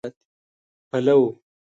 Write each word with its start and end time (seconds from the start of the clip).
پلو 0.89 1.19